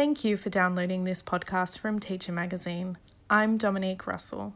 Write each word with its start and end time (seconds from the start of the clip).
Thank 0.00 0.24
you 0.24 0.38
for 0.38 0.48
downloading 0.48 1.04
this 1.04 1.22
podcast 1.22 1.76
from 1.76 2.00
Teacher 2.00 2.32
Magazine. 2.32 2.96
I'm 3.28 3.58
Dominique 3.58 4.06
Russell. 4.06 4.54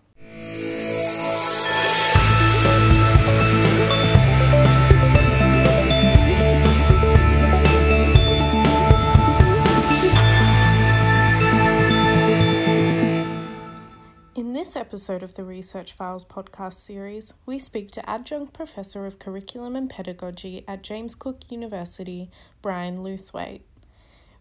In 14.35 14.55
this 14.55 14.75
episode 14.75 15.23
of 15.23 15.35
the 15.35 15.45
Research 15.45 15.93
Files 15.93 16.25
podcast 16.25 16.73
series, 16.73 17.35
we 17.45 17.59
speak 17.59 17.91
to 17.93 18.09
Adjunct 18.09 18.55
Professor 18.55 19.05
of 19.05 19.19
Curriculum 19.19 19.77
and 19.77 19.91
Pedagogy 19.91 20.65
at 20.67 20.83
James 20.83 21.15
Cook 21.15 21.43
University, 21.51 22.31
Brian 22.63 23.01
Lewthwaite. 23.01 23.61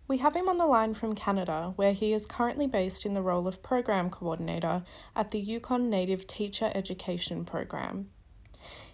We 0.06 0.18
have 0.18 0.36
him 0.36 0.50
on 0.50 0.58
the 0.58 0.66
line 0.66 0.94
from 0.94 1.16
Canada, 1.16 1.74
where 1.78 1.94
he 1.94 2.12
is 2.12 2.26
currently 2.26 2.68
based 2.68 3.06
in 3.06 3.14
the 3.14 3.22
role 3.22 3.48
of 3.48 3.64
Program 3.64 4.10
Coordinator 4.10 4.84
at 5.16 5.32
the 5.32 5.40
Yukon 5.40 5.90
Native 5.90 6.28
Teacher 6.28 6.72
Education 6.76 7.46
Program. 7.46 8.10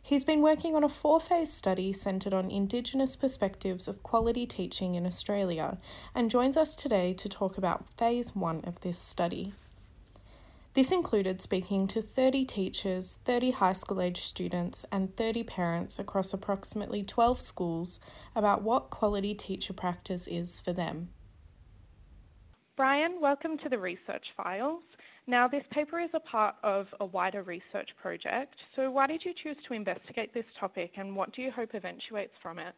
He's 0.01 0.23
been 0.23 0.41
working 0.41 0.75
on 0.75 0.83
a 0.83 0.89
four 0.89 1.19
phase 1.19 1.51
study 1.51 1.91
centred 1.93 2.33
on 2.33 2.49
Indigenous 2.51 3.15
perspectives 3.15 3.87
of 3.87 4.03
quality 4.03 4.45
teaching 4.45 4.95
in 4.95 5.05
Australia 5.05 5.77
and 6.13 6.31
joins 6.31 6.55
us 6.55 6.75
today 6.75 7.13
to 7.13 7.27
talk 7.27 7.57
about 7.57 7.85
phase 7.97 8.35
one 8.35 8.63
of 8.65 8.81
this 8.81 8.97
study. 8.97 9.53
This 10.79 10.93
included 10.93 11.41
speaking 11.41 11.87
to 11.87 12.01
30 12.01 12.45
teachers, 12.45 13.19
30 13.25 13.51
high 13.51 13.73
school 13.73 13.99
age 13.99 14.21
students, 14.21 14.85
and 14.93 15.13
30 15.17 15.43
parents 15.43 15.99
across 15.99 16.33
approximately 16.33 17.03
12 17.03 17.41
schools 17.41 17.99
about 18.33 18.61
what 18.61 18.89
quality 18.89 19.35
teacher 19.35 19.73
practice 19.73 20.25
is 20.25 20.61
for 20.61 20.71
them. 20.71 21.09
Brian, 22.77 23.19
welcome 23.19 23.57
to 23.57 23.67
the 23.67 23.77
Research 23.77 24.25
Files. 24.37 24.81
Now, 25.27 25.49
this 25.49 25.65
paper 25.69 25.99
is 25.99 26.11
a 26.13 26.21
part 26.21 26.55
of 26.63 26.87
a 27.01 27.05
wider 27.05 27.43
research 27.43 27.89
project, 28.01 28.55
so 28.77 28.89
why 28.89 29.05
did 29.05 29.25
you 29.25 29.33
choose 29.43 29.57
to 29.67 29.73
investigate 29.73 30.33
this 30.33 30.45
topic 30.57 30.93
and 30.95 31.13
what 31.13 31.35
do 31.35 31.41
you 31.41 31.51
hope 31.51 31.71
eventuates 31.73 32.35
from 32.41 32.57
it? 32.57 32.73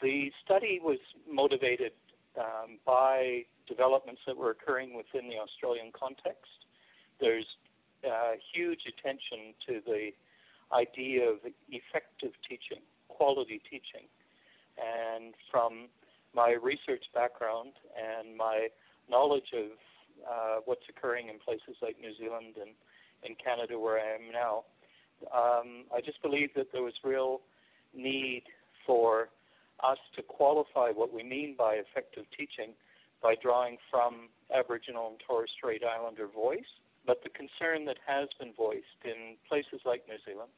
The 0.00 0.30
study 0.44 0.78
was 0.80 0.98
motivated 1.28 1.90
um, 2.38 2.78
by 2.86 3.46
developments 3.66 4.20
that 4.28 4.36
were 4.36 4.50
occurring 4.50 4.94
within 4.96 5.28
the 5.28 5.38
Australian 5.38 5.90
context 5.90 6.65
there's 7.20 7.46
uh, 8.04 8.32
huge 8.54 8.80
attention 8.86 9.54
to 9.66 9.80
the 9.84 10.10
idea 10.72 11.28
of 11.28 11.38
effective 11.70 12.32
teaching, 12.48 12.82
quality 13.08 13.60
teaching. 13.70 14.08
And 14.76 15.34
from 15.50 15.88
my 16.34 16.56
research 16.60 17.04
background 17.14 17.72
and 17.96 18.36
my 18.36 18.68
knowledge 19.08 19.50
of 19.54 19.70
uh, 20.28 20.56
what's 20.64 20.84
occurring 20.88 21.28
in 21.28 21.38
places 21.38 21.76
like 21.82 21.96
New 22.00 22.14
Zealand 22.18 22.56
and 22.60 22.70
in 23.24 23.34
Canada, 23.42 23.78
where 23.78 23.98
I 23.98 24.14
am 24.14 24.32
now, 24.32 24.64
um, 25.32 25.84
I 25.94 26.00
just 26.04 26.20
believe 26.22 26.50
that 26.56 26.66
there 26.72 26.82
was 26.82 26.92
real 27.02 27.40
need 27.94 28.42
for 28.86 29.28
us 29.82 29.98
to 30.16 30.22
qualify 30.22 30.90
what 30.90 31.12
we 31.12 31.22
mean 31.22 31.54
by 31.56 31.74
effective 31.74 32.24
teaching 32.36 32.72
by 33.22 33.34
drawing 33.42 33.78
from 33.90 34.28
Aboriginal 34.54 35.08
and 35.08 35.20
Torres 35.26 35.50
Strait 35.56 35.82
Islander 35.82 36.26
voice 36.28 36.68
but 37.06 37.22
the 37.22 37.30
concern 37.30 37.84
that 37.86 37.98
has 38.06 38.28
been 38.38 38.52
voiced 38.56 39.00
in 39.04 39.36
places 39.48 39.80
like 39.84 40.04
New 40.08 40.18
Zealand 40.26 40.50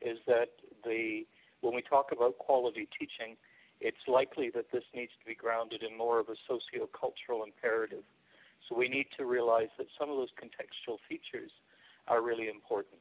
is 0.00 0.18
that 0.26 0.48
the 0.84 1.26
when 1.60 1.74
we 1.74 1.82
talk 1.82 2.08
about 2.10 2.38
quality 2.38 2.88
teaching, 2.98 3.36
it's 3.80 4.08
likely 4.08 4.50
that 4.54 4.72
this 4.72 4.84
needs 4.94 5.12
to 5.20 5.26
be 5.26 5.34
grounded 5.34 5.82
in 5.82 5.96
more 5.96 6.18
of 6.18 6.28
a 6.28 6.36
socio-cultural 6.48 7.44
imperative. 7.44 8.04
So 8.66 8.76
we 8.76 8.88
need 8.88 9.06
to 9.18 9.26
realize 9.26 9.68
that 9.76 9.86
some 9.98 10.08
of 10.08 10.16
those 10.16 10.32
contextual 10.40 10.96
features 11.06 11.50
are 12.08 12.22
really 12.22 12.48
important. 12.48 12.96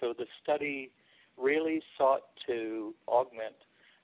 So 0.00 0.14
the 0.16 0.24
study 0.42 0.90
really 1.36 1.82
sought 1.98 2.24
to 2.46 2.94
augment 3.06 3.56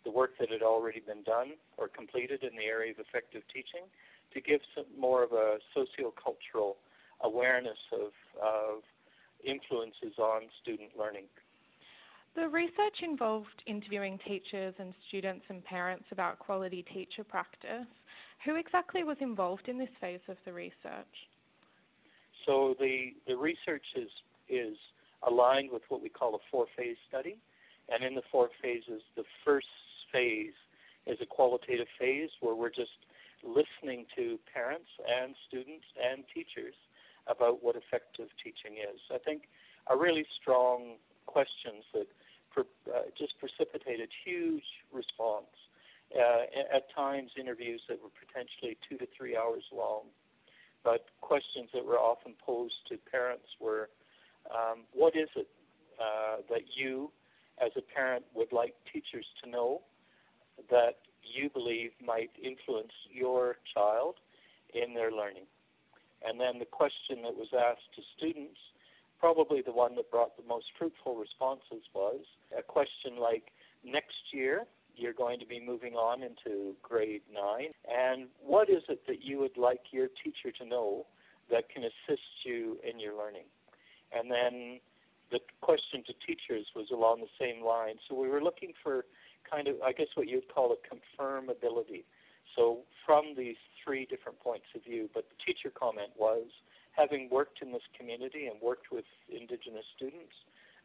the 0.04 0.10
work 0.10 0.38
that 0.38 0.50
had 0.50 0.62
already 0.62 1.00
been 1.00 1.22
done 1.22 1.52
or 1.78 1.88
completed 1.88 2.42
in 2.42 2.56
the 2.56 2.64
area 2.64 2.92
of 2.92 2.98
effective 2.98 3.42
teaching 3.52 3.88
to 4.34 4.40
give 4.40 4.60
some 4.74 4.84
more 4.98 5.22
of 5.22 5.32
a 5.32 5.58
socio-cultural 5.74 6.76
awareness 7.22 7.78
of, 7.92 8.12
of 8.42 8.82
influences 9.44 10.18
on 10.18 10.42
student 10.62 10.90
learning. 10.98 11.24
The 12.34 12.48
research 12.48 13.00
involved 13.02 13.62
interviewing 13.66 14.18
teachers 14.26 14.74
and 14.78 14.92
students 15.08 15.46
and 15.48 15.64
parents 15.64 16.04
about 16.12 16.38
quality 16.38 16.84
teacher 16.92 17.24
practice. 17.24 17.86
Who 18.44 18.56
exactly 18.56 19.04
was 19.04 19.16
involved 19.20 19.68
in 19.68 19.78
this 19.78 19.88
phase 20.00 20.20
of 20.28 20.36
the 20.44 20.52
research? 20.52 21.16
So 22.44 22.74
the, 22.78 23.14
the 23.26 23.36
research 23.36 23.84
is, 23.96 24.10
is 24.50 24.76
aligned 25.26 25.70
with 25.72 25.82
what 25.88 26.02
we 26.02 26.10
call 26.10 26.34
a 26.34 26.38
four 26.50 26.66
phase 26.76 26.96
study. 27.08 27.36
And 27.88 28.04
in 28.04 28.14
the 28.14 28.22
four 28.30 28.50
phases, 28.62 29.00
the 29.16 29.24
first 29.44 29.66
phase 30.12 30.52
is 31.06 31.18
a 31.22 31.26
qualitative 31.26 31.86
phase 31.98 32.30
where 32.40 32.54
we're 32.54 32.68
just 32.68 33.00
listening 33.44 34.04
to 34.16 34.38
parents 34.52 34.88
and 35.06 35.34
students 35.48 35.86
and 35.96 36.24
teachers 36.34 36.74
about 37.26 37.62
what 37.62 37.76
effective 37.76 38.28
teaching 38.42 38.78
is. 38.78 39.00
I 39.12 39.18
think 39.18 39.48
are 39.86 39.98
really 39.98 40.26
strong 40.40 40.96
questions 41.26 41.84
that 41.92 42.06
per, 42.50 42.64
uh, 42.92 43.02
just 43.16 43.38
precipitated 43.38 44.08
huge 44.24 44.64
response. 44.92 45.46
Uh, 46.14 46.46
at 46.74 46.84
times, 46.94 47.32
interviews 47.38 47.82
that 47.88 48.00
were 48.00 48.14
potentially 48.14 48.76
two 48.88 48.96
to 48.96 49.06
three 49.16 49.36
hours 49.36 49.64
long, 49.72 50.02
but 50.84 51.06
questions 51.20 51.68
that 51.74 51.84
were 51.84 51.98
often 51.98 52.34
posed 52.44 52.76
to 52.88 52.96
parents 53.10 53.48
were, 53.60 53.90
um, 54.50 54.84
"What 54.92 55.16
is 55.16 55.28
it 55.34 55.48
uh, 55.98 56.42
that 56.48 56.76
you, 56.76 57.10
as 57.58 57.72
a 57.76 57.82
parent, 57.82 58.24
would 58.34 58.52
like 58.52 58.74
teachers 58.92 59.26
to 59.42 59.50
know 59.50 59.82
that 60.70 60.98
you 61.22 61.50
believe 61.50 61.92
might 62.00 62.30
influence 62.40 62.92
your 63.10 63.58
child 63.74 64.20
in 64.72 64.94
their 64.94 65.10
learning?" 65.10 65.46
And 66.24 66.40
then 66.40 66.58
the 66.58 66.64
question 66.64 67.22
that 67.22 67.34
was 67.36 67.48
asked 67.52 67.94
to 67.96 68.02
students, 68.16 68.58
probably 69.18 69.62
the 69.62 69.72
one 69.72 69.96
that 69.96 70.10
brought 70.10 70.36
the 70.36 70.46
most 70.46 70.66
fruitful 70.78 71.16
responses, 71.16 71.84
was 71.94 72.20
a 72.56 72.62
question 72.62 73.18
like, 73.20 73.52
next 73.84 74.32
year 74.32 74.64
you're 74.96 75.12
going 75.12 75.38
to 75.38 75.46
be 75.46 75.60
moving 75.60 75.94
on 75.94 76.22
into 76.22 76.74
grade 76.82 77.22
nine, 77.32 77.68
and 77.86 78.28
what 78.42 78.70
is 78.70 78.82
it 78.88 79.02
that 79.06 79.22
you 79.22 79.38
would 79.38 79.56
like 79.56 79.80
your 79.92 80.08
teacher 80.24 80.50
to 80.58 80.64
know 80.64 81.06
that 81.50 81.68
can 81.68 81.84
assist 81.84 82.22
you 82.44 82.78
in 82.88 82.98
your 82.98 83.16
learning? 83.16 83.44
And 84.12 84.30
then 84.30 84.80
the 85.30 85.40
question 85.60 86.02
to 86.06 86.14
teachers 86.26 86.66
was 86.74 86.86
along 86.90 87.20
the 87.20 87.34
same 87.38 87.64
line. 87.64 87.96
So 88.08 88.14
we 88.14 88.28
were 88.28 88.42
looking 88.42 88.72
for 88.82 89.04
kind 89.48 89.68
of, 89.68 89.76
I 89.84 89.92
guess, 89.92 90.08
what 90.14 90.28
you'd 90.28 90.52
call 90.52 90.72
a 90.72 90.76
confirmability. 91.22 92.04
So 92.54 92.80
from 93.04 93.34
these 93.36 93.56
three 93.84 94.06
different 94.06 94.40
points 94.40 94.66
of 94.74 94.84
view, 94.84 95.08
but 95.14 95.26
the 95.28 95.36
teacher 95.44 95.70
comment 95.70 96.10
was 96.16 96.46
having 96.92 97.28
worked 97.30 97.60
in 97.62 97.72
this 97.72 97.86
community 97.96 98.46
and 98.46 98.60
worked 98.60 98.90
with 98.90 99.04
Indigenous 99.28 99.84
students 99.96 100.32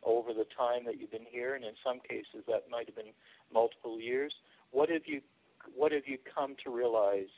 over 0.04 0.34
the 0.34 0.46
time 0.58 0.84
that 0.86 1.00
you've 1.00 1.12
been 1.12 1.30
here, 1.30 1.56
and 1.56 1.64
in 1.64 1.74
some 1.84 2.00
cases 2.02 2.44
that 2.48 2.66
might 2.70 2.88
have 2.88 2.96
been 2.96 3.14
multiple 3.54 4.00
years. 4.00 4.34
What 4.72 4.90
have 4.90 5.04
you 5.06 5.22
what 5.76 5.92
have 5.92 6.08
you 6.08 6.18
come 6.18 6.56
to 6.64 6.74
realize 6.74 7.30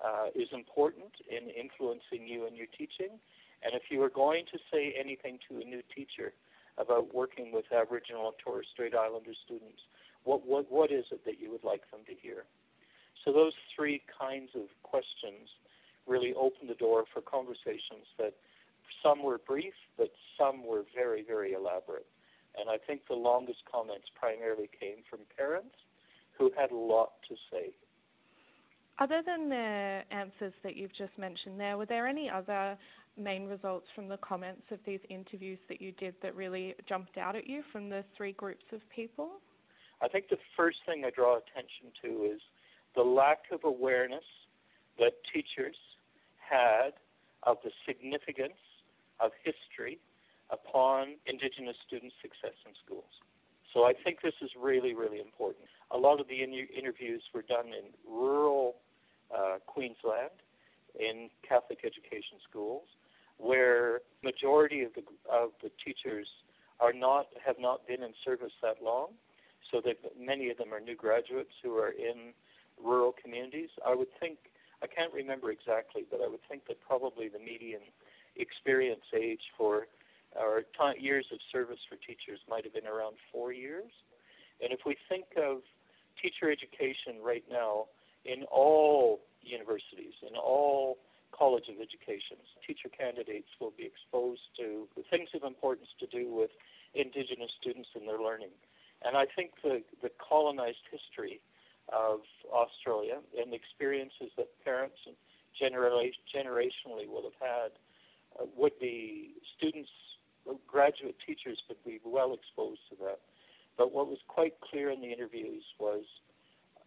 uh, 0.00 0.32
is 0.34 0.48
important 0.52 1.12
in 1.28 1.50
influencing 1.50 2.26
you 2.26 2.46
in 2.46 2.56
your 2.56 2.70
teaching? 2.72 3.20
And 3.62 3.74
if 3.74 3.90
you 3.90 3.98
were 3.98 4.08
going 4.08 4.44
to 4.52 4.58
say 4.72 4.94
anything 4.98 5.38
to 5.50 5.60
a 5.60 5.64
new 5.64 5.82
teacher 5.94 6.32
about 6.78 7.12
working 7.12 7.52
with 7.52 7.66
Aboriginal 7.74 8.28
and 8.28 8.36
Torres 8.42 8.66
Strait 8.72 8.94
Islander 8.94 9.34
students, 9.44 9.82
what 10.24 10.46
what 10.46 10.70
what 10.72 10.90
is 10.90 11.04
it 11.12 11.24
that 11.24 11.40
you 11.40 11.50
would 11.50 11.64
like 11.64 11.82
them 11.90 12.00
to 12.06 12.14
hear? 12.14 12.44
So 13.24 13.32
those 13.32 13.52
three 13.74 14.02
kinds 14.18 14.50
of 14.54 14.66
questions 14.82 15.48
really 16.06 16.32
opened 16.34 16.70
the 16.70 16.74
door 16.74 17.04
for 17.12 17.20
conversations 17.20 18.06
that 18.18 18.34
some 19.02 19.22
were 19.22 19.38
brief, 19.38 19.74
but 19.96 20.10
some 20.38 20.66
were 20.66 20.84
very, 20.94 21.22
very 21.22 21.52
elaborate. 21.52 22.06
And 22.58 22.70
I 22.70 22.78
think 22.78 23.02
the 23.08 23.14
longest 23.14 23.58
comments 23.70 24.06
primarily 24.18 24.68
came 24.80 25.04
from 25.08 25.20
parents 25.36 25.76
who 26.36 26.50
had 26.56 26.70
a 26.70 26.76
lot 26.76 27.12
to 27.28 27.34
say. 27.50 27.70
Other 28.98 29.22
than 29.24 29.48
the 29.48 30.00
answers 30.10 30.52
that 30.64 30.76
you've 30.76 30.94
just 30.96 31.16
mentioned 31.18 31.60
there, 31.60 31.78
were 31.78 31.86
there 31.86 32.06
any 32.06 32.28
other 32.28 32.76
main 33.16 33.46
results 33.46 33.86
from 33.94 34.08
the 34.08 34.16
comments 34.18 34.62
of 34.70 34.78
these 34.86 35.00
interviews 35.08 35.58
that 35.68 35.80
you 35.80 35.92
did 35.92 36.14
that 36.22 36.34
really 36.34 36.74
jumped 36.88 37.16
out 37.16 37.36
at 37.36 37.46
you 37.46 37.62
from 37.70 37.88
the 37.88 38.04
three 38.16 38.32
groups 38.32 38.64
of 38.72 38.80
people? 38.94 39.40
I 40.02 40.08
think 40.08 40.28
the 40.28 40.38
first 40.56 40.78
thing 40.86 41.04
I 41.04 41.10
draw 41.10 41.36
attention 41.36 41.92
to 42.02 42.32
is 42.34 42.40
the 42.94 43.02
lack 43.02 43.44
of 43.52 43.60
awareness 43.64 44.24
that 44.98 45.12
teachers 45.32 45.76
had 46.38 46.92
of 47.44 47.58
the 47.62 47.70
significance 47.86 48.58
of 49.20 49.30
history 49.44 49.98
upon 50.50 51.14
Indigenous 51.26 51.76
students' 51.86 52.14
success 52.22 52.56
in 52.66 52.72
schools. 52.84 53.12
So 53.74 53.84
I 53.84 53.92
think 53.92 54.22
this 54.22 54.34
is 54.40 54.50
really, 54.58 54.94
really 54.94 55.20
important. 55.20 55.66
A 55.90 55.98
lot 55.98 56.20
of 56.20 56.28
the 56.28 56.42
in- 56.42 56.68
interviews 56.76 57.22
were 57.34 57.42
done 57.42 57.68
in 57.68 57.92
rural 58.10 58.76
uh, 59.30 59.58
Queensland, 59.66 60.32
in 60.98 61.28
Catholic 61.46 61.80
education 61.84 62.40
schools 62.48 62.88
where 63.38 64.00
majority 64.22 64.82
of 64.82 64.92
the 64.94 65.02
of 65.32 65.50
the 65.62 65.70
teachers 65.84 66.26
are 66.80 66.92
not 66.92 67.26
have 67.44 67.56
not 67.58 67.86
been 67.86 68.02
in 68.02 68.12
service 68.24 68.52
that 68.62 68.76
long, 68.82 69.08
so 69.70 69.80
that 69.84 69.96
many 70.18 70.50
of 70.50 70.58
them 70.58 70.74
are 70.74 70.80
new 70.80 70.96
graduates 70.96 71.54
who 71.62 71.76
are 71.76 71.90
in 71.90 72.32
rural 72.84 73.14
communities. 73.20 73.70
I 73.86 73.94
would 73.94 74.08
think 74.20 74.38
I 74.82 74.86
can't 74.86 75.12
remember 75.12 75.50
exactly, 75.50 76.04
but 76.10 76.20
I 76.20 76.28
would 76.28 76.44
think 76.48 76.66
that 76.68 76.78
probably 76.86 77.28
the 77.28 77.38
median 77.38 77.82
experience 78.36 79.04
age 79.14 79.42
for 79.56 79.86
or 80.36 80.62
t- 80.62 81.00
years 81.00 81.26
of 81.32 81.38
service 81.50 81.80
for 81.88 81.96
teachers 81.96 82.38
might 82.48 82.64
have 82.64 82.74
been 82.74 82.86
around 82.86 83.16
four 83.32 83.52
years. 83.52 83.90
And 84.62 84.72
if 84.72 84.80
we 84.84 84.96
think 85.08 85.24
of 85.36 85.62
teacher 86.20 86.50
education 86.50 87.22
right 87.22 87.44
now 87.50 87.86
in 88.24 88.44
all 88.44 89.20
universities, 89.42 90.14
in 90.22 90.36
all 90.36 90.98
college 91.32 91.68
of 91.68 91.76
education, 91.80 92.36
teacher 92.66 92.88
candidates 92.88 93.48
will 93.60 93.72
be 93.76 93.84
exposed 93.84 94.42
to 94.58 94.86
things 95.10 95.28
of 95.34 95.44
importance 95.44 95.88
to 96.00 96.06
do 96.06 96.28
with 96.28 96.50
Indigenous 96.94 97.50
students 97.60 97.88
and 97.94 98.08
their 98.08 98.20
learning. 98.20 98.52
And 99.04 99.16
I 99.16 99.26
think 99.26 99.52
the, 99.62 99.82
the 100.02 100.10
colonized 100.18 100.84
history 100.90 101.40
of 101.92 102.20
Australia 102.52 103.18
and 103.38 103.52
the 103.52 103.56
experiences 103.56 104.30
that 104.36 104.48
parents 104.64 104.96
and 105.06 105.16
generationally 105.60 107.08
will 107.08 107.22
have 107.22 107.40
had 107.40 107.70
uh, 108.38 108.46
would 108.56 108.78
be 108.80 109.34
students, 109.56 109.90
graduate 110.66 111.16
teachers 111.26 111.58
would 111.68 111.82
be 111.84 112.00
well 112.04 112.32
exposed 112.32 112.80
to 112.90 112.96
that. 112.96 113.20
But 113.76 113.92
what 113.92 114.08
was 114.08 114.18
quite 114.28 114.54
clear 114.60 114.90
in 114.90 115.00
the 115.00 115.12
interviews 115.12 115.62
was 115.78 116.04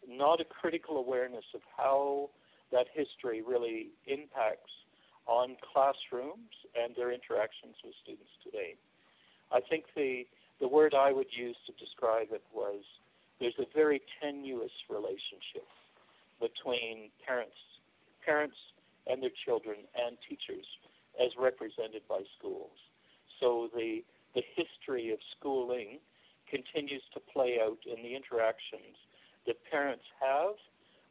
not 0.08 0.42
a 0.42 0.46
critical 0.46 0.98
awareness 0.98 1.46
of 1.54 1.62
how 1.78 2.30
that 2.72 2.88
history 2.94 3.42
really 3.42 3.90
impacts 4.08 4.72
on 5.26 5.56
classrooms 5.62 6.52
and 6.76 6.96
their 6.96 7.12
interactions 7.12 7.76
with 7.84 7.94
students 8.02 8.32
today. 8.44 8.76
I 9.52 9.60
think 9.62 9.86
the 9.96 10.26
the 10.60 10.68
word 10.68 10.94
I 10.94 11.12
would 11.12 11.34
use 11.36 11.58
to 11.66 11.74
describe 11.84 12.28
it 12.32 12.44
was 12.54 12.84
there's 13.42 13.58
a 13.58 13.66
very 13.76 14.00
tenuous 14.22 14.72
relationship 14.88 15.66
between 16.40 17.10
parents 17.26 17.58
parents 18.24 18.56
and 19.08 19.22
their 19.22 19.34
children 19.44 19.78
and 19.98 20.16
teachers 20.30 20.66
as 21.20 21.32
represented 21.38 22.04
by 22.08 22.22
schools. 22.38 22.78
So 23.42 23.68
the 23.74 24.06
the 24.36 24.44
history 24.56 25.12
of 25.12 25.18
schooling 25.38 25.98
continues 26.50 27.02
to 27.14 27.20
play 27.20 27.58
out 27.60 27.80
in 27.86 28.04
the 28.04 28.16
interactions 28.16 28.96
that 29.48 29.58
parents 29.70 30.06
have 30.22 30.56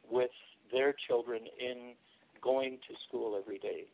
with 0.09 0.31
their 0.71 0.95
children 1.07 1.41
in 1.59 1.93
going 2.41 2.79
to 2.87 2.95
school 3.07 3.37
every 3.37 3.59
day. 3.59 3.85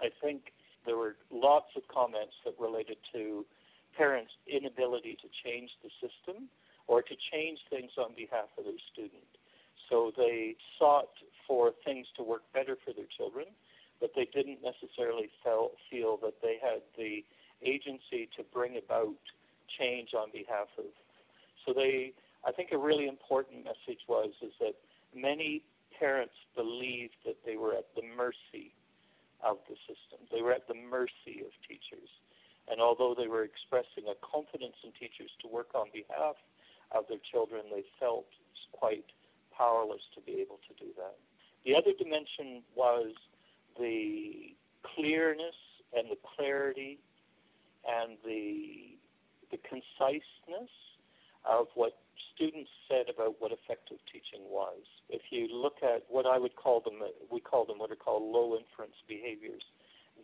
I 0.00 0.08
think 0.20 0.52
there 0.84 0.96
were 0.96 1.16
lots 1.30 1.70
of 1.76 1.82
comments 1.86 2.34
that 2.44 2.54
related 2.58 2.96
to 3.14 3.46
parents' 3.96 4.32
inability 4.46 5.16
to 5.22 5.28
change 5.44 5.70
the 5.82 5.90
system 6.02 6.48
or 6.86 7.02
to 7.02 7.14
change 7.32 7.58
things 7.70 7.92
on 7.98 8.14
behalf 8.14 8.48
of 8.58 8.64
their 8.64 8.80
student. 8.92 9.24
So 9.88 10.12
they 10.16 10.56
sought 10.78 11.12
for 11.46 11.72
things 11.84 12.06
to 12.16 12.22
work 12.22 12.42
better 12.52 12.76
for 12.84 12.92
their 12.92 13.08
children, 13.16 13.46
but 14.00 14.10
they 14.14 14.28
didn't 14.32 14.58
necessarily 14.62 15.30
feel, 15.42 15.70
feel 15.90 16.16
that 16.22 16.40
they 16.42 16.58
had 16.60 16.80
the 16.96 17.24
agency 17.64 18.28
to 18.36 18.44
bring 18.52 18.76
about 18.76 19.16
change 19.78 20.10
on 20.14 20.30
behalf 20.32 20.68
of. 20.78 20.92
So 21.64 21.72
they, 21.72 22.12
I 22.46 22.52
think, 22.52 22.70
a 22.72 22.78
really 22.78 23.08
important 23.08 23.64
message 23.64 24.04
was 24.08 24.30
is 24.42 24.52
that 24.60 24.74
many 25.14 25.62
parents 25.98 26.34
believed 26.56 27.16
that 27.24 27.36
they 27.46 27.56
were 27.56 27.72
at 27.72 27.86
the 27.94 28.02
mercy 28.16 28.74
of 29.42 29.58
the 29.68 29.76
system. 29.88 30.24
They 30.32 30.42
were 30.42 30.52
at 30.52 30.68
the 30.68 30.74
mercy 30.74 31.44
of 31.44 31.52
teachers. 31.68 32.08
And 32.68 32.80
although 32.80 33.14
they 33.16 33.28
were 33.28 33.44
expressing 33.44 34.08
a 34.08 34.16
confidence 34.24 34.76
in 34.82 34.92
teachers 34.96 35.30
to 35.42 35.48
work 35.48 35.74
on 35.74 35.92
behalf 35.92 36.36
their 37.08 37.22
children, 37.30 37.62
they 37.70 37.84
felt 38.00 38.26
quite 38.72 39.04
powerless 39.56 40.02
to 40.14 40.20
be 40.20 40.40
able 40.40 40.58
to 40.68 40.74
do 40.84 40.90
that. 40.96 41.16
The 41.64 41.74
other 41.74 41.92
dimension 41.96 42.62
was 42.74 43.14
the 43.78 44.54
clearness 44.94 45.56
and 45.96 46.10
the 46.10 46.18
clarity 46.36 46.98
and 47.86 48.18
the 48.24 48.96
the 49.50 49.58
conciseness 49.68 50.72
of 51.44 51.66
what 51.74 52.00
students 52.34 52.70
said 52.88 53.06
about 53.12 53.36
what 53.38 53.52
effective 53.52 53.98
teaching 54.10 54.42
was. 54.48 54.82
If 55.08 55.22
you 55.30 55.46
look 55.46 55.76
at 55.82 56.02
what 56.08 56.26
I 56.26 56.38
would 56.38 56.56
call 56.56 56.80
them, 56.80 56.98
we 57.30 57.40
call 57.40 57.64
them 57.64 57.78
what 57.78 57.90
are 57.90 57.96
called 57.96 58.22
low 58.22 58.56
inference 58.56 58.96
behaviors, 59.06 59.62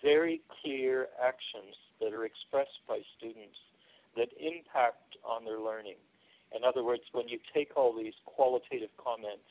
very 0.03 0.41
clear 0.63 1.09
actions 1.23 1.77
that 2.01 2.13
are 2.13 2.25
expressed 2.25 2.81
by 2.89 3.01
students 3.17 3.59
that 4.17 4.29
impact 4.41 5.17
on 5.25 5.45
their 5.45 5.61
learning. 5.61 6.01
In 6.55 6.65
other 6.65 6.83
words, 6.83 7.03
when 7.13 7.29
you 7.29 7.39
take 7.55 7.77
all 7.77 7.97
these 7.97 8.15
qualitative 8.25 8.91
comments, 8.97 9.47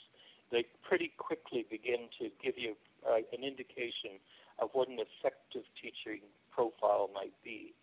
they 0.51 0.66
pretty 0.88 1.12
quickly 1.18 1.66
begin 1.69 2.10
to 2.19 2.30
give 2.44 2.57
you 2.57 2.75
uh, 3.07 3.22
an 3.31 3.44
indication 3.44 4.19
of 4.60 4.69
what 4.74 4.90
an 4.90 5.00
effective 5.00 5.63
teaching 5.81 6.22
profile 6.51 7.10
might 7.13 7.34
be. 7.44 7.74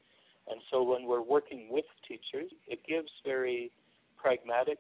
And 0.48 0.60
so 0.70 0.82
when 0.82 1.06
we're 1.06 1.22
working 1.22 1.68
with 1.70 1.86
teachers, 2.06 2.52
it 2.68 2.80
gives 2.86 3.10
very 3.24 3.70
pragmatic, 4.16 4.78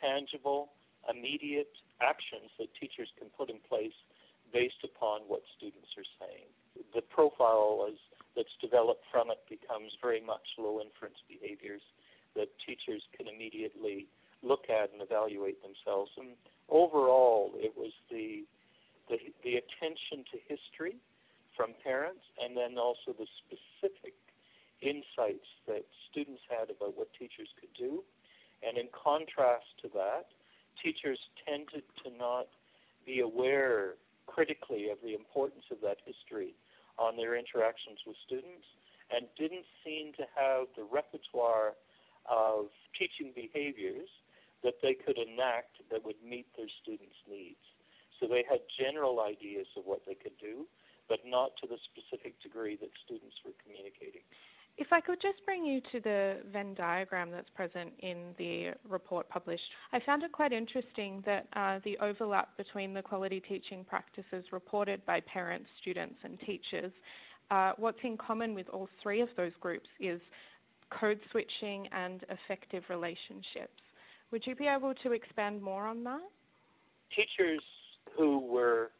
tangible, 0.00 0.70
immediate 1.08 1.72
actions 2.02 2.50
that 2.58 2.68
teachers 2.74 3.08
can 3.18 3.28
put 3.38 3.48
in 3.48 3.56
place 3.68 3.94
based 4.52 4.82
upon 4.84 5.22
what 5.26 5.42
students 5.56 5.88
are 5.96 6.08
saying. 6.20 6.50
The 6.94 7.02
profile 7.02 7.88
is, 7.90 7.98
that's 8.36 8.52
developed 8.60 9.04
from 9.10 9.30
it 9.30 9.40
becomes 9.48 9.96
very 10.02 10.20
much 10.20 10.44
low 10.58 10.80
inference 10.80 11.16
behaviors 11.24 11.80
immediately 13.66 14.06
look 14.42 14.68
at 14.70 14.92
and 14.92 15.02
evaluate 15.02 15.58
themselves. 15.62 16.10
And 16.16 16.36
overall, 16.68 17.52
it 17.56 17.72
was 17.76 17.92
the 18.10 18.44
the, 19.08 19.18
the 19.44 19.54
attention 19.54 20.26
to 20.34 20.36
history 20.50 20.98
from 21.56 21.70
parents, 21.84 22.26
and 22.42 22.56
then 22.56 22.76
also 22.76 23.14
the 23.14 23.26
specific 23.38 24.18
insights 24.82 25.46
that 25.68 25.86
students 26.10 26.42
had 26.50 26.74
about 26.74 26.98
what 26.98 27.06
teachers 27.14 27.46
could 27.54 27.70
do. 27.78 28.02
And 28.66 28.76
in 28.76 28.90
contrast 28.90 29.70
to 29.82 29.88
that, 29.94 30.26
teachers 30.82 31.22
tended 31.46 31.86
to 32.02 32.10
not 32.18 32.50
be 33.06 33.20
aware 33.20 33.94
critically 34.26 34.90
of 34.90 34.98
the 35.06 35.14
importance 35.14 35.70
of 35.70 35.78
that 35.86 36.02
history 36.02 36.58
on 36.98 37.16
their 37.16 37.38
interactions 37.38 38.02
with 38.04 38.16
students 38.26 38.66
and 39.14 39.30
didn't 39.38 39.64
seem 39.86 40.12
to 40.18 40.26
have 40.34 40.66
the 40.74 40.82
repertoire 40.82 41.78
of 42.28 42.66
teaching 42.98 43.32
behaviors 43.34 44.08
that 44.64 44.74
they 44.82 44.94
could 44.94 45.18
enact 45.18 45.78
that 45.90 46.04
would 46.04 46.20
meet 46.24 46.46
their 46.56 46.70
students' 46.82 47.20
needs. 47.28 47.62
So 48.18 48.26
they 48.26 48.44
had 48.48 48.60
general 48.78 49.20
ideas 49.20 49.66
of 49.76 49.84
what 49.84 50.00
they 50.06 50.14
could 50.14 50.36
do, 50.40 50.66
but 51.08 51.20
not 51.24 51.52
to 51.62 51.68
the 51.68 51.76
specific 51.92 52.40
degree 52.42 52.76
that 52.80 52.90
students 53.04 53.36
were 53.44 53.52
communicating. 53.62 54.22
If 54.78 54.92
I 54.92 55.00
could 55.00 55.22
just 55.22 55.44
bring 55.46 55.64
you 55.64 55.80
to 55.92 56.00
the 56.00 56.36
Venn 56.52 56.74
diagram 56.74 57.30
that's 57.30 57.48
present 57.54 57.92
in 58.00 58.34
the 58.36 58.72
report 58.88 59.26
published, 59.30 59.62
I 59.92 60.00
found 60.04 60.22
it 60.22 60.32
quite 60.32 60.52
interesting 60.52 61.22
that 61.24 61.46
uh, 61.54 61.80
the 61.84 61.96
overlap 61.98 62.54
between 62.58 62.92
the 62.92 63.00
quality 63.00 63.40
teaching 63.40 63.84
practices 63.88 64.44
reported 64.52 65.04
by 65.06 65.20
parents, 65.20 65.66
students, 65.80 66.16
and 66.24 66.38
teachers, 66.40 66.92
uh, 67.50 67.72
what's 67.78 67.98
in 68.02 68.18
common 68.18 68.54
with 68.54 68.68
all 68.68 68.88
three 69.02 69.22
of 69.22 69.28
those 69.36 69.52
groups 69.60 69.88
is 69.98 70.20
code 70.90 71.20
switching 71.30 71.88
and 71.92 72.24
effective 72.28 72.84
relationships. 72.88 73.80
Would 74.32 74.46
you 74.46 74.54
be 74.54 74.66
able 74.66 74.94
to 75.02 75.12
expand 75.12 75.62
more 75.62 75.86
on 75.86 76.04
that? 76.04 76.22
Teachers 77.14 77.62
who 78.16 78.38
were 78.38 78.90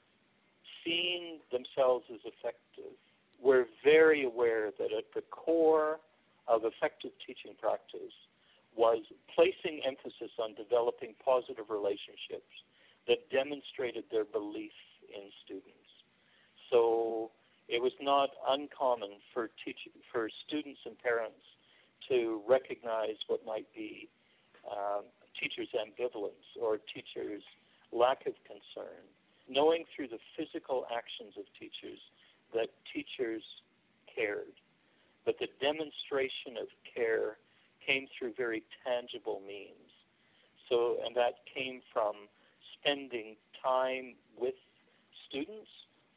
seeing 0.84 1.38
themselves 1.50 2.04
as 2.12 2.20
effective 2.24 2.94
were 3.42 3.66
very 3.84 4.24
aware 4.24 4.70
that 4.78 4.92
at 4.96 5.04
the 5.14 5.22
core 5.30 5.98
of 6.48 6.62
effective 6.64 7.10
teaching 7.26 7.52
practice 7.60 8.14
was 8.76 9.02
placing 9.34 9.80
emphasis 9.86 10.30
on 10.38 10.54
developing 10.54 11.14
positive 11.24 11.64
relationships 11.70 12.52
that 13.08 13.18
demonstrated 13.30 14.04
their 14.12 14.24
belief 14.24 14.74
in 15.10 15.30
students. 15.44 15.90
So 16.70 17.30
it 17.68 17.82
was 17.82 17.92
not 18.00 18.30
uncommon 18.46 19.10
for 19.32 19.50
teach- 19.64 19.88
for 20.12 20.28
students 20.46 20.80
and 20.84 20.98
parents 20.98 21.42
to 22.08 22.40
recognize 22.48 23.16
what 23.26 23.44
might 23.46 23.66
be 23.74 24.08
um, 24.70 25.04
teachers' 25.40 25.68
ambivalence 25.74 26.46
or 26.60 26.78
teachers' 26.78 27.42
lack 27.92 28.26
of 28.26 28.34
concern, 28.46 29.02
knowing 29.48 29.84
through 29.94 30.08
the 30.08 30.18
physical 30.36 30.86
actions 30.94 31.34
of 31.38 31.44
teachers 31.58 31.98
that 32.54 32.68
teachers 32.92 33.42
cared, 34.12 34.54
but 35.24 35.36
the 35.38 35.48
demonstration 35.60 36.56
of 36.60 36.68
care 36.94 37.36
came 37.86 38.06
through 38.18 38.32
very 38.36 38.62
tangible 38.84 39.42
means. 39.46 39.90
So, 40.68 40.96
and 41.04 41.14
that 41.14 41.34
came 41.52 41.80
from 41.92 42.14
spending 42.80 43.36
time 43.62 44.14
with 44.38 44.54
students, 45.28 45.70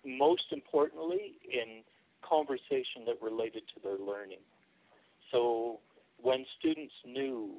most 0.06 0.52
importantly, 0.52 1.34
in 1.44 1.84
conversation 2.28 3.06
that 3.06 3.22
related 3.22 3.64
to 3.76 3.82
their 3.84 3.98
learning. 3.98 4.42
So 5.32 5.80
when 6.22 6.46
students 6.60 6.94
knew 7.06 7.52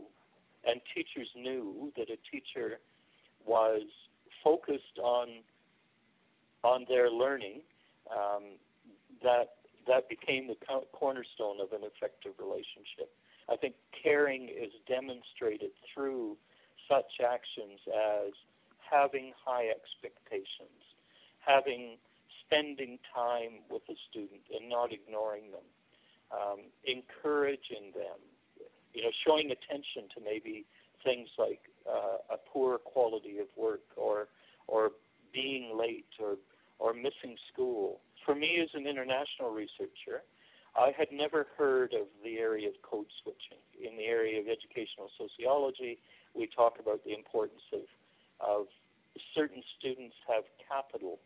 and 0.67 0.81
teachers 0.95 1.29
knew 1.35 1.93
that 1.97 2.09
a 2.11 2.19
teacher 2.31 2.79
was 3.47 3.83
focused 4.45 4.99
on 5.03 5.29
on 6.63 6.85
their 6.89 7.11
learning, 7.11 7.63
um, 8.11 8.59
that 9.23 9.57
that 9.87 10.09
became 10.09 10.47
the 10.47 10.57
cornerstone 10.93 11.61
of 11.61 11.73
an 11.73 11.81
effective 11.83 12.33
relationship. 12.39 13.11
I 13.49 13.57
think 13.57 13.75
caring 14.03 14.49
is 14.49 14.71
demonstrated 14.87 15.71
through 15.93 16.37
such 16.89 17.19
actions 17.25 17.81
as 17.89 18.33
having 18.79 19.33
high 19.45 19.69
expectations, 19.71 20.83
having 21.41 21.97
spending 22.45 22.99
time 23.15 23.63
with 23.71 23.83
a 23.89 23.97
student 24.11 24.43
and 24.55 24.69
not 24.69 24.93
ignoring 24.93 25.51
them, 25.51 25.67
um, 26.33 26.61
encouraging 26.85 27.93
them, 27.95 28.19
you 28.95 29.03
know, 29.03 29.11
showing 29.27 29.51
attention 29.51 30.09
to 30.15 30.21
maybe 30.25 30.65
things 31.05 31.29
like 31.39 31.61
uh, 31.89 32.35
a 32.35 32.39
poor 32.53 32.79
quality 32.79 33.39
of 33.39 33.47
work 33.57 33.83
or 33.97 34.29
or 34.67 34.91
being 35.33 35.77
late 35.79 36.07
or 36.19 36.37
or 36.79 36.95
missing 36.95 37.37
school. 37.53 38.01
For 38.25 38.35
me, 38.35 38.61
as 38.63 38.69
an 38.75 38.87
international 38.87 39.51
researcher, 39.51 40.23
I 40.77 40.93
had 40.97 41.09
never 41.13 41.47
heard 41.57 41.95
of 41.95 42.07
the 42.23 42.39
area 42.39 42.69
of 42.69 42.75
code 42.83 43.07
switching. 43.23 43.59
In 43.81 43.97
the 43.97 44.05
area 44.05 44.41
of 44.41 44.47
educational 44.47 45.11
sociology, 45.19 45.99
we 46.35 46.47
talk 46.47 46.79
about 46.79 47.05
the 47.05 47.15
importance 47.15 47.63
of 47.73 47.83
of 48.41 48.67
certain 49.35 49.63
students 49.79 50.17
have 50.29 50.45
capital. 50.67 51.19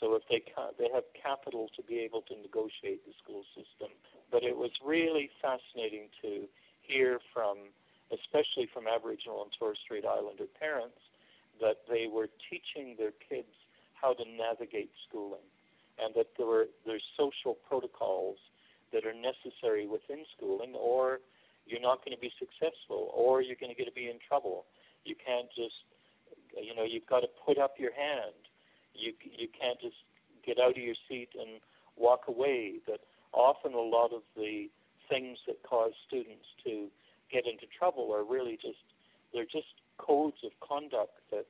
So 0.00 0.14
if 0.14 0.22
they 0.28 0.40
ca- 0.40 0.76
they 0.78 0.88
have 0.92 1.04
capital 1.14 1.68
to 1.76 1.82
be 1.82 1.98
able 2.00 2.22
to 2.22 2.34
negotiate 2.36 3.04
the 3.06 3.14
school 3.22 3.44
system. 3.56 3.90
But 4.30 4.42
it 4.42 4.56
was 4.56 4.70
really 4.84 5.30
fascinating 5.40 6.08
to 6.22 6.48
hear 6.82 7.20
from, 7.32 7.72
especially 8.12 8.68
from 8.72 8.86
Aboriginal 8.86 9.42
and 9.42 9.52
Torres 9.58 9.78
Strait 9.84 10.04
Islander 10.04 10.46
parents, 10.58 11.00
that 11.60 11.88
they 11.88 12.06
were 12.06 12.28
teaching 12.50 12.96
their 12.98 13.12
kids 13.28 13.52
how 13.94 14.12
to 14.12 14.24
navigate 14.24 14.90
schooling, 15.08 15.46
and 15.98 16.14
that 16.14 16.28
there 16.36 16.46
were 16.46 16.68
there's 16.84 17.04
social 17.16 17.54
protocols 17.54 18.36
that 18.92 19.06
are 19.06 19.16
necessary 19.16 19.86
within 19.86 20.24
schooling, 20.36 20.74
or 20.74 21.20
you're 21.66 21.80
not 21.80 22.04
going 22.04 22.14
to 22.14 22.20
be 22.20 22.30
successful, 22.38 23.10
or 23.14 23.40
you're 23.42 23.58
going 23.58 23.72
to 23.72 23.78
get 23.78 23.88
to 23.88 23.96
be 23.96 24.08
in 24.08 24.18
trouble. 24.28 24.66
You 25.04 25.16
can't 25.16 25.48
just 25.56 25.80
you 26.56 26.74
know, 26.74 26.84
you've 26.84 27.06
got 27.06 27.20
to 27.20 27.28
put 27.44 27.58
up 27.58 27.74
your 27.78 27.92
hand. 27.92 28.34
You 28.98 29.12
you 29.22 29.48
can't 29.48 29.80
just 29.80 29.96
get 30.44 30.58
out 30.58 30.76
of 30.76 30.82
your 30.82 30.94
seat 31.08 31.30
and 31.38 31.60
walk 31.96 32.24
away. 32.28 32.80
That 32.86 33.00
often 33.32 33.74
a 33.74 33.80
lot 33.80 34.12
of 34.12 34.22
the 34.36 34.68
things 35.08 35.38
that 35.46 35.62
cause 35.62 35.92
students 36.06 36.46
to 36.64 36.88
get 37.30 37.46
into 37.46 37.66
trouble 37.78 38.12
are 38.12 38.24
really 38.24 38.58
just 38.60 38.82
they're 39.32 39.44
just 39.44 39.74
codes 39.98 40.38
of 40.44 40.52
conduct 40.66 41.18
that 41.30 41.46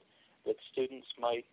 that 0.47 0.57
students 0.73 1.09
might 1.19 1.47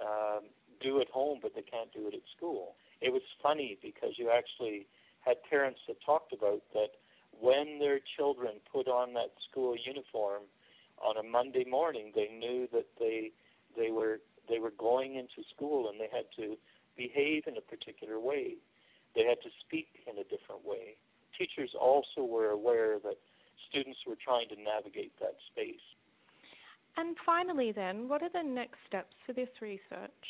um, 0.00 0.44
do 0.80 1.00
at 1.00 1.08
home, 1.08 1.38
but 1.42 1.54
they 1.54 1.62
can't 1.62 1.92
do 1.92 2.06
it 2.06 2.14
at 2.14 2.22
school. 2.36 2.74
It 3.00 3.12
was 3.12 3.22
funny 3.42 3.76
because 3.82 4.14
you 4.16 4.30
actually 4.30 4.86
had 5.20 5.36
parents 5.48 5.80
that 5.88 5.96
talked 6.04 6.32
about 6.32 6.62
that 6.72 6.90
when 7.40 7.78
their 7.78 7.98
children 8.16 8.54
put 8.72 8.88
on 8.88 9.14
that 9.14 9.32
school 9.50 9.76
uniform 9.76 10.42
on 11.04 11.16
a 11.16 11.22
Monday 11.22 11.64
morning, 11.64 12.12
they 12.14 12.28
knew 12.28 12.68
that 12.72 12.86
they 12.98 13.30
they 13.76 13.90
were 13.90 14.20
they 14.48 14.58
were 14.58 14.72
going 14.78 15.16
into 15.16 15.46
school 15.54 15.88
and 15.88 16.00
they 16.00 16.08
had 16.10 16.26
to 16.36 16.56
behave 16.96 17.44
in 17.46 17.56
a 17.56 17.60
particular 17.60 18.18
way. 18.18 18.54
They 19.14 19.24
had 19.24 19.40
to 19.42 19.50
speak 19.64 19.88
in 20.06 20.18
a 20.18 20.24
different 20.24 20.64
way. 20.64 20.96
Teachers 21.38 21.70
also 21.78 22.22
were 22.22 22.50
aware 22.50 22.98
that 23.04 23.18
students 23.68 24.00
were 24.06 24.16
trying 24.16 24.48
to 24.48 24.56
navigate 24.56 25.12
that 25.20 25.36
space. 25.50 25.84
And 26.96 27.16
finally, 27.24 27.70
then, 27.70 28.08
what 28.08 28.22
are 28.22 28.30
the 28.32 28.42
next 28.42 28.78
steps 28.86 29.14
for 29.24 29.32
this 29.32 29.48
research? 29.60 30.22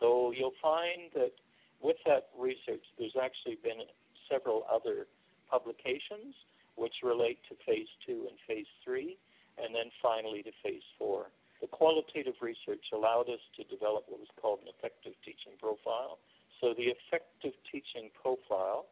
So 0.00 0.32
you'll 0.36 0.58
find 0.60 1.12
that 1.14 1.32
with 1.80 1.96
that 2.06 2.28
research, 2.36 2.82
there's 2.98 3.16
actually 3.20 3.58
been 3.62 3.86
several 4.28 4.66
other 4.72 5.06
publications 5.48 6.34
which 6.74 6.94
relate 7.02 7.38
to 7.48 7.54
phase 7.64 7.88
two 8.04 8.26
and 8.28 8.36
phase 8.46 8.66
three 8.84 9.16
and 9.58 9.74
then 9.74 9.90
finally 10.02 10.42
to 10.42 10.50
phase 10.62 10.82
four. 10.98 11.26
The 11.66 11.74
qualitative 11.74 12.38
research 12.40 12.94
allowed 12.94 13.26
us 13.26 13.42
to 13.58 13.64
develop 13.66 14.04
what 14.06 14.20
was 14.22 14.30
called 14.40 14.60
an 14.62 14.70
effective 14.70 15.18
teaching 15.26 15.58
profile. 15.58 16.22
So 16.60 16.78
the 16.78 16.94
effective 16.94 17.58
teaching 17.66 18.14
profile 18.14 18.86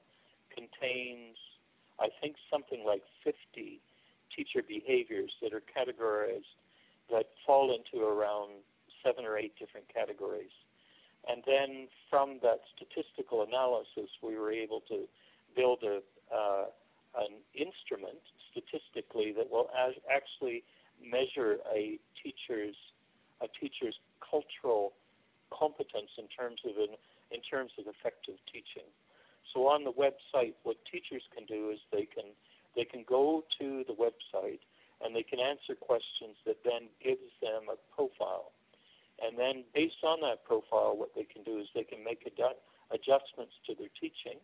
contains, 0.51 1.39
I 2.03 2.09
think, 2.19 2.35
something 2.51 2.83
like 2.83 3.07
50 3.23 3.79
teacher 4.35 4.59
behaviors 4.67 5.31
that 5.41 5.55
are 5.55 5.63
categorized 5.63 6.51
that 7.15 7.31
fall 7.47 7.71
into 7.71 8.03
around 8.05 8.67
seven 9.07 9.25
or 9.25 9.39
eight 9.39 9.55
different 9.55 9.87
categories. 9.87 10.51
And 11.31 11.45
then 11.47 11.87
from 12.11 12.41
that 12.43 12.67
statistical 12.75 13.47
analysis, 13.47 14.11
we 14.21 14.35
were 14.35 14.51
able 14.51 14.83
to 14.91 15.07
build 15.55 15.85
a, 15.87 16.03
uh, 16.35 16.75
an 17.23 17.39
instrument 17.55 18.19
statistically 18.51 19.31
that 19.31 19.49
will 19.49 19.71
actually 20.11 20.65
measure 21.05 21.59
a 21.75 21.99
teacher's 22.23 22.77
a 23.43 23.49
teacher's 23.61 23.97
cultural 24.19 24.93
competence 25.53 26.11
in 26.19 26.27
terms 26.29 26.61
of 26.65 26.77
an, 26.79 26.97
in 27.31 27.41
terms 27.43 27.73
of 27.79 27.87
effective 27.87 28.39
teaching. 28.51 28.89
So 29.53 29.69
on 29.69 29.85
the 29.85 29.93
website, 29.93 30.55
what 30.63 30.77
teachers 30.91 31.23
can 31.35 31.47
do 31.47 31.71
is 31.71 31.79
they 31.93 32.07
can 32.07 32.35
they 32.75 32.85
can 32.85 33.05
go 33.07 33.45
to 33.61 33.85
the 33.87 33.95
website 33.95 34.63
and 35.03 35.15
they 35.15 35.23
can 35.23 35.39
answer 35.39 35.75
questions 35.79 36.35
that 36.47 36.59
then 36.65 36.91
gives 37.03 37.31
them 37.43 37.71
a 37.71 37.79
profile. 37.95 38.51
And 39.23 39.39
then 39.39 39.63
based 39.75 40.03
on 40.03 40.21
that 40.23 40.43
profile, 40.45 40.97
what 40.97 41.15
they 41.15 41.23
can 41.23 41.45
do 41.45 41.61
is 41.61 41.71
they 41.75 41.85
can 41.87 42.03
make 42.03 42.27
adu- 42.27 42.59
adjustments 42.91 43.55
to 43.67 43.79
their 43.79 43.93
teaching 43.95 44.43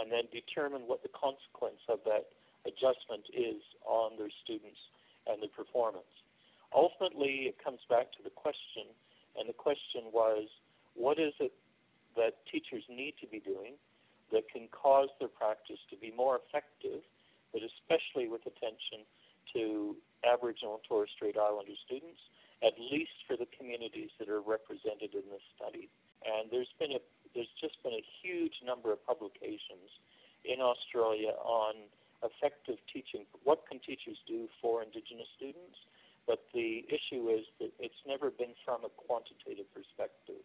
and 0.00 0.08
then 0.08 0.24
determine 0.32 0.88
what 0.88 1.02
the 1.02 1.12
consequence 1.12 1.82
of 1.92 2.00
that 2.08 2.32
adjustment 2.64 3.28
is 3.36 3.60
on 3.84 4.16
their 4.16 4.32
students 4.44 4.80
and 5.28 5.42
the 5.42 5.48
performance. 5.48 6.10
Ultimately, 6.74 7.48
it 7.48 7.56
comes 7.62 7.80
back 7.88 8.12
to 8.16 8.22
the 8.24 8.32
question, 8.32 8.88
and 9.36 9.48
the 9.48 9.56
question 9.56 10.12
was, 10.12 10.48
what 10.94 11.18
is 11.18 11.32
it 11.40 11.52
that 12.16 12.44
teachers 12.50 12.82
need 12.88 13.14
to 13.20 13.26
be 13.26 13.38
doing 13.40 13.78
that 14.32 14.48
can 14.50 14.68
cause 14.68 15.08
their 15.20 15.30
practice 15.30 15.80
to 15.88 15.96
be 15.96 16.12
more 16.12 16.40
effective, 16.40 17.00
but 17.52 17.62
especially 17.64 18.28
with 18.28 18.44
attention 18.44 19.08
to 19.54 19.96
Aboriginal 20.26 20.76
and 20.76 20.84
Torres 20.84 21.08
Strait 21.16 21.36
Islander 21.38 21.78
students, 21.86 22.20
at 22.60 22.74
least 22.76 23.14
for 23.24 23.38
the 23.38 23.46
communities 23.56 24.10
that 24.18 24.28
are 24.28 24.42
represented 24.42 25.14
in 25.14 25.24
this 25.30 25.44
study. 25.56 25.88
And 26.26 26.50
there's 26.50 26.72
been 26.76 26.92
a 26.92 27.00
there's 27.34 27.52
just 27.60 27.78
been 27.84 27.94
a 27.94 28.04
huge 28.24 28.64
number 28.64 28.90
of 28.90 29.04
publications 29.04 29.92
in 30.44 30.60
Australia 30.60 31.36
on 31.38 31.86
effective 32.22 32.78
teaching. 32.92 33.24
What 33.44 33.64
can 33.68 33.78
teachers 33.80 34.18
do 34.26 34.48
for 34.60 34.82
Indigenous 34.82 35.28
students? 35.36 35.78
But 36.26 36.44
the 36.52 36.84
issue 36.92 37.32
is 37.32 37.48
that 37.58 37.72
it's 37.80 38.02
never 38.06 38.30
been 38.30 38.52
from 38.64 38.84
a 38.84 38.92
quantitative 38.92 39.64
perspective. 39.72 40.44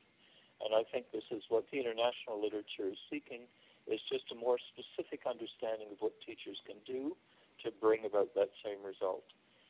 And 0.63 0.71
I 0.71 0.87
think 0.87 1.11
this 1.11 1.27
is 1.29 1.43
what 1.49 1.65
the 1.71 1.79
international 1.79 2.39
literature 2.39 2.87
is 2.87 2.97
seeking, 3.11 3.51
is 3.87 3.99
just 4.07 4.31
a 4.31 4.35
more 4.35 4.57
specific 4.71 5.27
understanding 5.27 5.91
of 5.91 5.99
what 5.99 6.13
teachers 6.23 6.55
can 6.65 6.79
do 6.87 7.17
to 7.65 7.71
bring 7.81 8.05
about 8.05 8.33
that 8.35 8.49
same 8.63 8.79
result. 8.85 9.23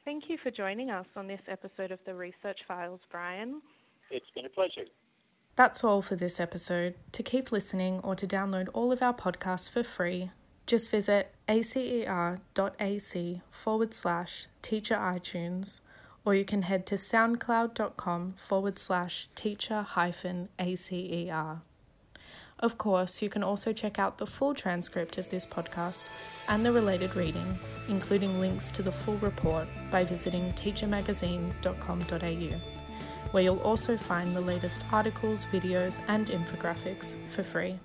Thank 0.06 0.30
you 0.30 0.38
for 0.38 0.52
joining 0.52 0.92
us 0.92 1.08
on 1.16 1.28
this 1.28 1.42
episode 1.48 1.92
of 1.92 2.00
the 2.06 2.14
Research 2.14 2.60
Files, 2.68 3.00
Brian. 3.10 3.62
It's 4.12 4.30
been 4.36 4.46
a 4.46 4.50
pleasure. 4.50 4.86
That's 5.56 5.84
all 5.84 6.02
for 6.02 6.16
this 6.16 6.40
episode. 6.40 6.96
To 7.14 7.24
keep 7.24 7.52
listening 7.52 8.02
or 8.04 8.14
to 8.16 8.28
download 8.28 8.70
all 8.74 8.92
of 8.92 9.02
our 9.02 9.14
podcasts 9.14 9.72
for 9.72 9.84
free, 9.84 10.30
just 10.66 10.92
visit 10.92 11.34
acer.ac 11.48 13.42
forward 13.52 13.94
slash 13.94 14.48
teacher 14.62 14.96
iTunes, 14.96 15.80
or 16.26 16.36
you 16.36 16.44
can 16.46 16.62
head 16.64 16.86
to 16.86 16.96
soundcloud.com 16.96 18.34
forward 18.38 18.80
slash 18.80 19.28
teacher 19.36 19.82
hyphen 19.82 20.48
ACER. 20.58 21.60
Of 22.60 22.78
course, 22.78 23.22
you 23.22 23.28
can 23.30 23.44
also 23.44 23.74
check 23.74 24.00
out 24.00 24.20
the 24.20 24.26
full 24.26 24.54
transcript 24.54 25.18
of 25.18 25.30
this 25.30 25.46
podcast 25.46 26.08
and 26.48 26.66
the 26.66 26.72
related 26.72 27.14
reading, 27.16 27.60
including 27.90 28.40
links 28.40 28.72
to 28.72 28.82
the 28.82 28.92
full 28.92 29.18
report, 29.18 29.68
by 29.92 30.06
visiting 30.06 30.54
teachermagazine.com.au, 30.54 32.58
where 33.32 33.44
you'll 33.44 33.60
also 33.60 33.98
find 33.98 34.34
the 34.34 34.40
latest 34.40 34.86
articles, 34.94 35.46
videos, 35.52 36.00
and 36.08 36.28
infographics 36.28 37.18
for 37.28 37.44
free. 37.44 37.78